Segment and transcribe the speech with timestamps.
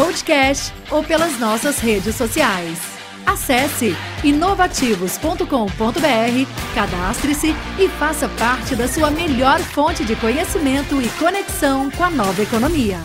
[0.00, 2.80] podcast ou pelas nossas redes sociais.
[3.26, 12.02] Acesse inovativos.com.br, cadastre-se e faça parte da sua melhor fonte de conhecimento e conexão com
[12.02, 12.96] a nova economia.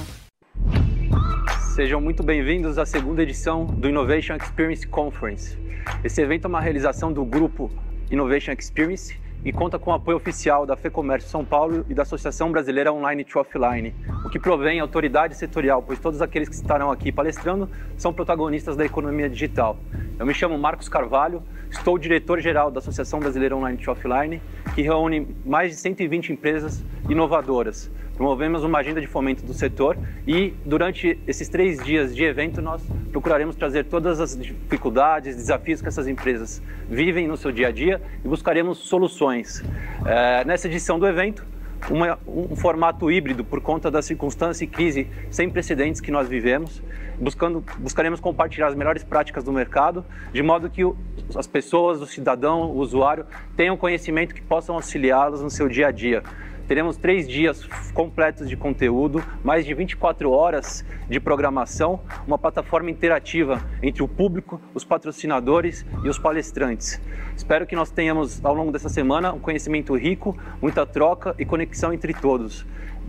[1.76, 5.58] Sejam muito bem-vindos à segunda edição do Innovation Experience Conference.
[6.02, 7.70] Esse evento é uma realização do grupo
[8.10, 12.52] Innovation Experience e conta com o apoio oficial da FEComércio São Paulo e da Associação
[12.52, 13.94] Brasileira Online to Offline,
[14.26, 18.86] o que provém autoridade setorial, pois todos aqueles que estarão aqui palestrando são protagonistas da
[18.86, 19.78] economia digital.
[20.18, 24.42] Eu me chamo Marcos Carvalho, estou diretor-geral da Associação Brasileira Online to Offline,
[24.74, 27.92] que reúne mais de 120 empresas inovadoras.
[28.16, 32.82] Promovemos uma agenda de fomento do setor e, durante esses três dias de evento, nós
[33.12, 38.02] procuraremos trazer todas as dificuldades, desafios que essas empresas vivem no seu dia a dia
[38.24, 39.64] e buscaremos soluções.
[40.06, 41.46] É, nessa edição do evento,
[41.90, 46.82] uma, um formato híbrido por conta da circunstância e crise sem precedentes que nós vivemos,
[47.20, 50.96] buscando, buscaremos compartilhar as melhores práticas do mercado, de modo que o,
[51.36, 55.92] as pessoas, o cidadão, o usuário, tenham conhecimento que possam auxiliá-los no seu dia a
[55.92, 56.24] dia.
[56.68, 57.64] Teremos três dias
[57.94, 64.60] completos de conteúdo, mais de 24 horas de programação, uma plataforma interativa entre o público,
[64.74, 67.00] os patrocinadores e os palestrantes.
[67.38, 71.94] Espero que nós tenhamos, ao longo dessa semana, um conhecimento rico, muita troca e conexão
[71.94, 72.66] entre todos.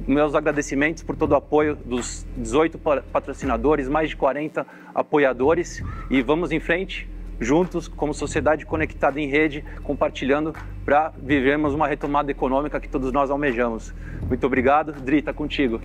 [0.07, 2.79] Meus agradecimentos por todo o apoio dos 18
[3.11, 7.09] patrocinadores, mais de 40 apoiadores e vamos em frente
[7.41, 13.31] juntos, como sociedade conectada em rede, compartilhando para vivermos uma retomada econômica que todos nós
[13.31, 13.95] almejamos.
[14.27, 14.93] Muito obrigado.
[14.93, 15.81] Dri, está contigo.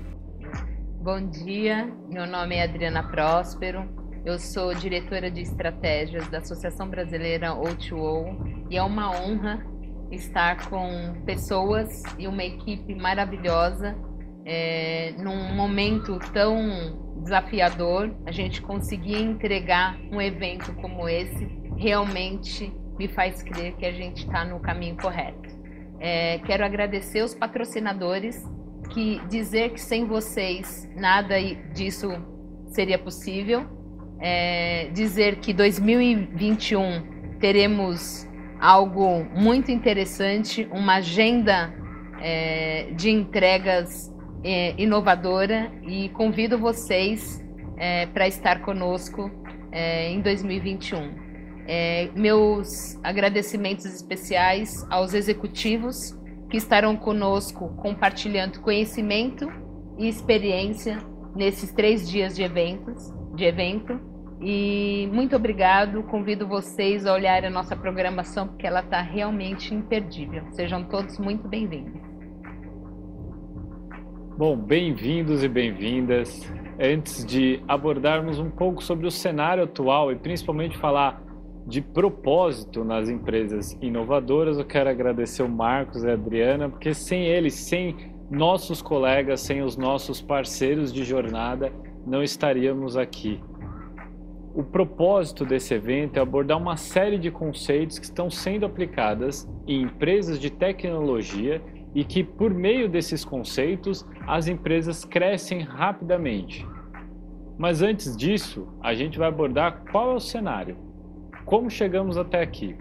[1.02, 3.90] Bom dia, meu nome é Adriana Próspero,
[4.24, 9.66] eu sou diretora de estratégias da Associação Brasileira O2O e é uma honra
[10.12, 13.98] estar com pessoas e uma equipe maravilhosa
[14.46, 23.08] é, num momento tão desafiador a gente conseguir entregar um evento como esse realmente me
[23.08, 25.50] faz crer que a gente está no caminho correto.
[26.00, 28.44] É, quero agradecer os patrocinadores
[28.90, 31.36] que dizer que sem vocês nada
[31.74, 32.10] disso
[32.68, 33.66] seria possível.
[34.20, 38.28] É, dizer que 2021 teremos
[38.60, 41.74] algo muito interessante, uma agenda
[42.22, 47.44] é, de entregas é, inovadora e convido vocês
[47.78, 49.30] é, para estar conosco
[49.72, 51.32] é, em 2021.
[51.68, 56.18] É, meus agradecimentos especiais aos executivos
[56.50, 59.50] que estarão conosco compartilhando conhecimento
[59.98, 60.98] e experiência
[61.36, 64.00] nesses três dias de eventos, de evento.
[64.42, 66.04] E muito obrigado.
[66.04, 70.44] Convido vocês a olhar a nossa programação porque ela está realmente imperdível.
[70.52, 72.11] Sejam todos muito bem-vindos.
[74.42, 76.52] Bom, bem-vindos e bem-vindas.
[76.80, 81.24] Antes de abordarmos um pouco sobre o cenário atual e principalmente falar
[81.68, 87.26] de propósito nas empresas inovadoras, eu quero agradecer o Marcos e a Adriana, porque sem
[87.26, 87.96] eles, sem
[88.32, 91.72] nossos colegas, sem os nossos parceiros de jornada,
[92.04, 93.40] não estaríamos aqui.
[94.56, 99.84] O propósito desse evento é abordar uma série de conceitos que estão sendo aplicadas em
[99.84, 101.62] empresas de tecnologia
[101.94, 106.66] e que, por meio desses conceitos, as empresas crescem rapidamente.
[107.58, 110.78] Mas antes disso, a gente vai abordar qual é o cenário.
[111.46, 112.76] Como chegamos até aqui?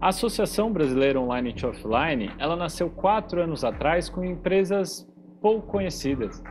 [0.00, 5.08] A Associação Brasileira Online e Offline, ela nasceu quatro anos atrás com empresas
[5.40, 6.42] pouco conhecidas.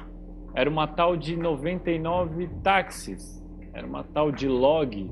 [0.54, 5.12] Era uma tal de 99 táxis, era uma tal de log.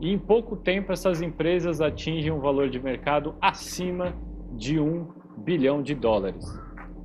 [0.00, 4.14] E em pouco tempo essas empresas atingem um valor de mercado acima
[4.52, 5.06] de um
[5.42, 6.46] bilhão de dólares.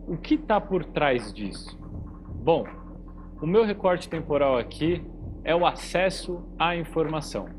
[0.08, 1.78] O que está por trás disso?
[2.44, 2.66] Bom,
[3.42, 5.04] o meu recorte temporal aqui
[5.44, 7.50] é o acesso à informação.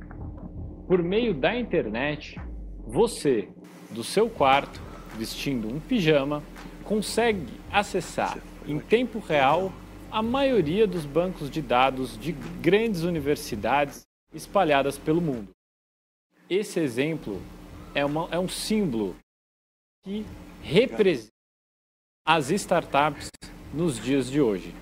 [0.87, 2.41] Por meio da internet,
[2.87, 3.49] você,
[3.91, 4.81] do seu quarto,
[5.17, 6.43] vestindo um pijama,
[6.85, 9.73] consegue acessar em tempo real
[10.11, 15.51] a maioria dos bancos de dados de grandes universidades espalhadas pelo mundo.
[16.49, 17.43] Esse exemplo
[17.95, 19.17] é, uma, é um símbolo
[20.03, 20.25] que
[20.63, 21.33] representa
[22.27, 23.31] as startups
[23.73, 24.75] nos dias de hoje.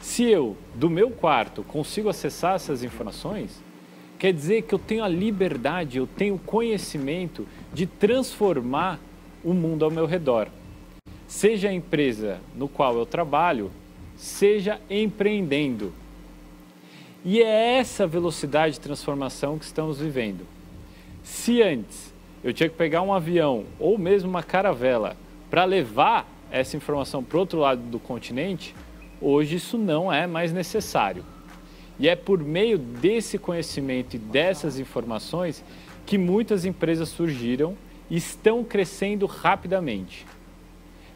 [0.00, 3.62] Se eu, do meu quarto, consigo acessar essas informações,
[4.18, 9.00] quer dizer que eu tenho a liberdade, eu tenho o conhecimento de transformar
[9.42, 10.48] o mundo ao meu redor.
[11.26, 13.70] Seja a empresa no qual eu trabalho,
[14.16, 15.92] seja empreendendo.
[17.24, 20.46] E é essa velocidade de transformação que estamos vivendo.
[21.22, 25.16] Se antes eu tinha que pegar um avião ou mesmo uma caravela
[25.50, 28.74] para levar essa informação para outro lado do continente,
[29.20, 31.24] hoje isso não é mais necessário.
[31.98, 35.64] E é por meio desse conhecimento e dessas informações
[36.06, 37.76] que muitas empresas surgiram
[38.08, 40.24] e estão crescendo rapidamente.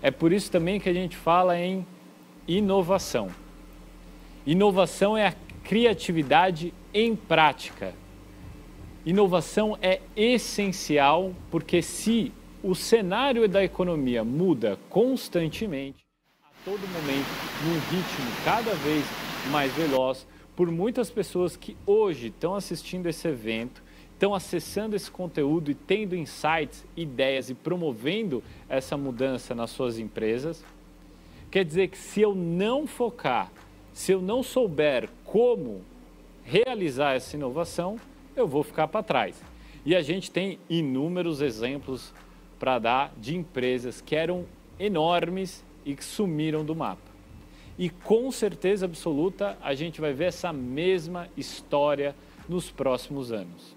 [0.03, 1.87] É por isso também que a gente fala em
[2.47, 3.29] inovação.
[4.45, 7.95] Inovação é a criatividade em prática.
[9.05, 12.33] Inovação é essencial porque se
[12.63, 16.07] o cenário da economia muda constantemente,
[16.41, 17.27] a todo momento,
[17.65, 19.05] num ritmo cada vez
[19.51, 23.83] mais veloz, por muitas pessoas que hoje estão assistindo esse evento,
[24.13, 30.65] estão acessando esse conteúdo e tendo insights, ideias e promovendo essa mudança nas suas empresas.
[31.51, 33.51] Quer dizer que se eu não focar,
[33.93, 35.83] se eu não souber como
[36.45, 37.99] realizar essa inovação,
[38.37, 39.43] eu vou ficar para trás.
[39.85, 42.13] E a gente tem inúmeros exemplos
[42.59, 44.47] para dar de empresas que eram
[44.79, 47.11] enormes e que sumiram do mapa.
[47.79, 52.15] E com certeza absoluta a gente vai ver essa mesma história
[52.49, 53.77] nos próximos anos.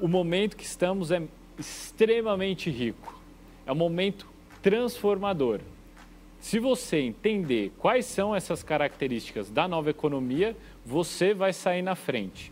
[0.00, 1.22] O momento que estamos é
[1.58, 3.20] extremamente rico,
[3.64, 4.26] é um momento
[4.60, 5.60] transformador.
[6.40, 12.50] Se você entender quais são essas características da nova economia, você vai sair na frente.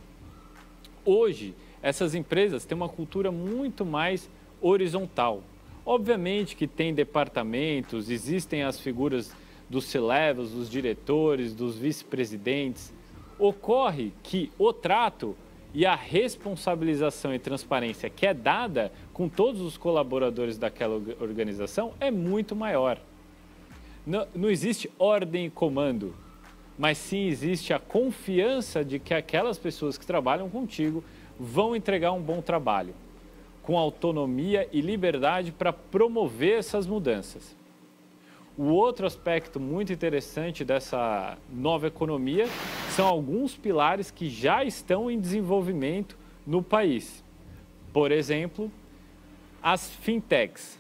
[1.05, 4.29] Hoje, essas empresas têm uma cultura muito mais
[4.61, 5.43] horizontal.
[5.85, 9.35] Obviamente que tem departamentos, existem as figuras
[9.69, 12.93] dos C-levels, dos diretores, dos vice-presidentes.
[13.39, 15.35] Ocorre que o trato
[15.73, 22.11] e a responsabilização e transparência que é dada com todos os colaboradores daquela organização é
[22.11, 23.01] muito maior.
[24.07, 26.15] Não, não existe ordem e comando,
[26.81, 31.05] mas sim existe a confiança de que aquelas pessoas que trabalham contigo
[31.39, 32.95] vão entregar um bom trabalho
[33.63, 37.55] com autonomia e liberdade para promover essas mudanças.
[38.57, 42.47] O outro aspecto muito interessante dessa nova economia
[42.97, 46.17] são alguns pilares que já estão em desenvolvimento
[46.47, 47.23] no país.
[47.93, 48.73] Por exemplo,
[49.63, 50.79] as fintechs.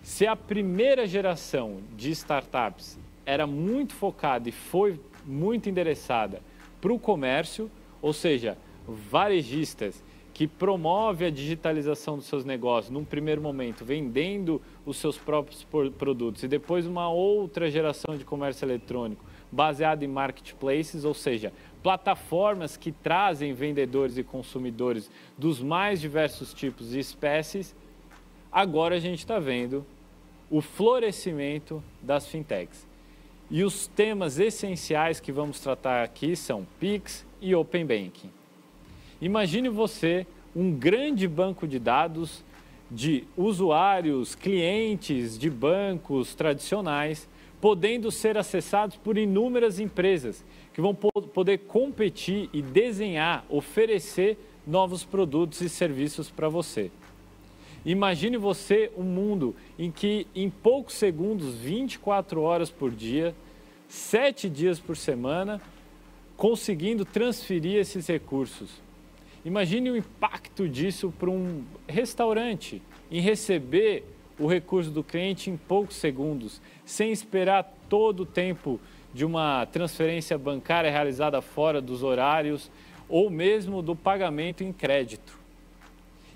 [0.00, 2.96] Se a primeira geração de startups
[3.28, 6.40] era muito focada e foi muito endereçada
[6.80, 7.70] para o comércio,
[8.00, 10.02] ou seja, varejistas
[10.32, 15.66] que promove a digitalização dos seus negócios, num primeiro momento, vendendo os seus próprios
[15.98, 21.52] produtos, e depois uma outra geração de comércio eletrônico baseado em marketplaces, ou seja,
[21.82, 27.74] plataformas que trazem vendedores e consumidores dos mais diversos tipos e espécies,
[28.50, 29.84] agora a gente está vendo
[30.50, 32.87] o florescimento das fintechs.
[33.50, 38.30] E os temas essenciais que vamos tratar aqui são Pix e Open Banking.
[39.22, 42.44] Imagine você um grande banco de dados
[42.90, 47.26] de usuários, clientes de bancos tradicionais,
[47.58, 55.62] podendo ser acessados por inúmeras empresas que vão poder competir e desenhar, oferecer novos produtos
[55.62, 56.90] e serviços para você.
[57.90, 63.34] Imagine você um mundo em que em poucos segundos, 24 horas por dia,
[63.88, 65.60] 7 dias por semana,
[66.36, 68.88] conseguindo transferir esses recursos
[69.44, 74.04] Imagine o impacto disso para um restaurante em receber
[74.38, 78.80] o recurso do cliente em poucos segundos, sem esperar todo o tempo
[79.14, 82.70] de uma transferência bancária realizada fora dos horários
[83.08, 85.37] ou mesmo do pagamento em crédito.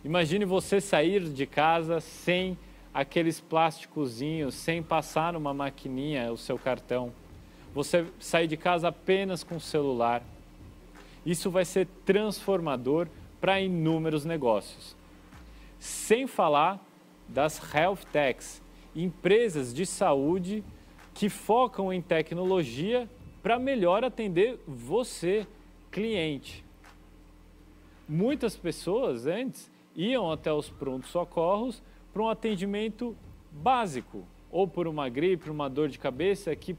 [0.05, 2.59] Imagine você sair de casa sem
[2.93, 7.13] aqueles plásticozinhos, sem passar numa maquininha o seu cartão.
[7.75, 10.23] Você sair de casa apenas com o celular
[11.25, 13.09] isso vai ser transformador
[13.41, 14.97] para inúmeros negócios.
[15.79, 16.85] Sem falar
[17.29, 18.61] das health techs,
[18.95, 20.65] empresas de saúde
[21.15, 23.09] que focam em tecnologia
[23.43, 25.47] para melhor atender você,
[25.91, 26.65] cliente.
[28.09, 31.83] Muitas pessoas antes iam até os prontos socorros
[32.13, 33.17] para um atendimento
[33.51, 36.77] básico, ou por uma gripe, uma dor de cabeça que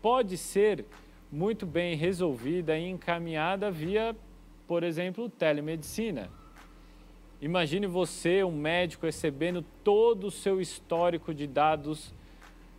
[0.00, 0.84] pode ser
[1.30, 4.16] muito bem resolvida e encaminhada via,
[4.66, 6.30] por exemplo, telemedicina.
[7.40, 12.14] Imagine você, um médico, recebendo todo o seu histórico de dados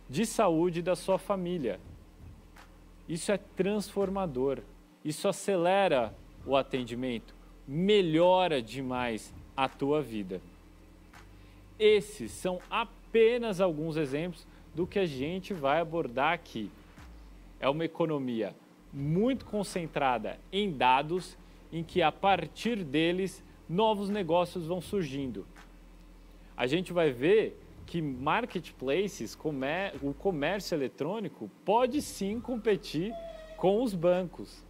[0.08, 1.80] de saúde da sua família.
[3.08, 4.60] Isso é transformador.
[5.04, 6.14] Isso acelera
[6.46, 7.34] o atendimento,
[7.66, 10.40] melhora demais a tua vida.
[11.78, 16.70] Esses são apenas alguns exemplos do que a gente vai abordar aqui.
[17.60, 18.54] É uma economia
[18.92, 21.36] muito concentrada em dados,
[21.72, 25.46] em que a partir deles novos negócios vão surgindo.
[26.56, 29.38] A gente vai ver que marketplaces,
[30.02, 33.12] o comércio eletrônico, pode sim competir
[33.56, 34.62] com os bancos.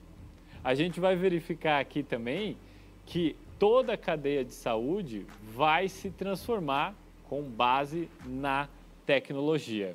[0.62, 2.56] A gente vai verificar aqui também
[3.04, 6.96] que toda a cadeia de saúde vai se transformar
[7.28, 8.68] com base na
[9.06, 9.94] tecnologia.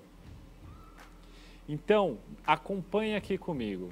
[1.67, 3.89] Então, acompanhe aqui comigo.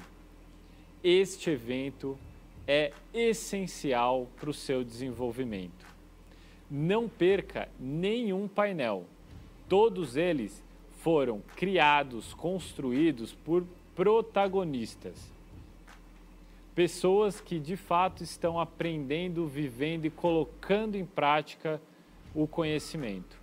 [1.03, 2.17] Este evento
[2.65, 5.85] é essencial para o seu desenvolvimento.
[6.71, 9.03] Não perca nenhum painel.
[9.67, 10.63] Todos eles
[11.01, 15.34] foram criados, construídos por protagonistas.
[16.75, 21.81] Pessoas que de fato estão aprendendo, vivendo e colocando em prática
[22.33, 23.37] o conhecimento.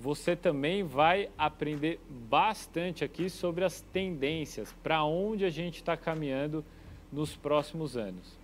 [0.00, 6.64] Você também vai aprender bastante aqui sobre as tendências, para onde a gente está caminhando
[7.12, 8.36] nos próximos anos,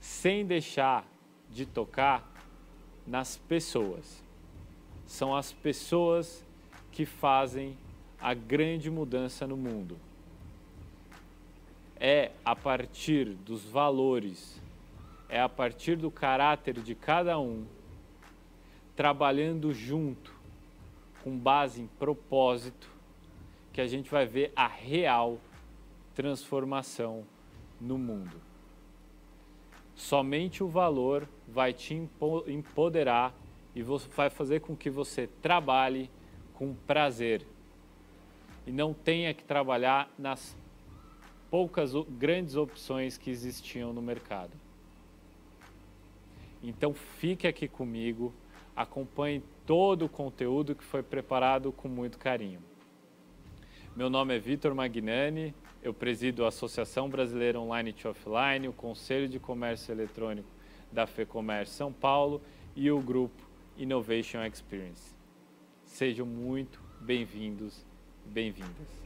[0.00, 1.06] sem deixar
[1.50, 2.26] de tocar
[3.06, 4.22] nas pessoas.
[5.06, 6.44] São as pessoas
[6.92, 7.76] que fazem
[8.20, 9.96] a grande mudança no mundo.
[11.98, 14.60] É a partir dos valores,
[15.28, 17.64] é a partir do caráter de cada um,
[18.94, 20.34] trabalhando junto,
[21.22, 22.88] com base em propósito,
[23.72, 25.38] que a gente vai ver a real
[26.14, 27.24] transformação
[27.80, 28.40] no mundo.
[29.94, 31.94] Somente o valor vai te
[32.46, 33.34] empoderar
[33.74, 36.10] e vai fazer com que você trabalhe
[36.54, 37.46] com prazer
[38.66, 40.56] e não tenha que trabalhar nas
[41.56, 44.52] poucas grandes opções que existiam no mercado.
[46.62, 48.30] Então fique aqui comigo,
[48.76, 52.60] acompanhe todo o conteúdo que foi preparado com muito carinho.
[53.96, 59.26] Meu nome é Vitor Magnani, eu presido a Associação Brasileira Online e Offline, o Conselho
[59.26, 60.50] de Comércio Eletrônico
[60.92, 62.42] da FEComércio São Paulo
[62.76, 63.48] e o grupo
[63.78, 65.14] Innovation Experience.
[65.86, 67.82] Sejam muito bem-vindos,
[68.26, 69.05] bem-vindas.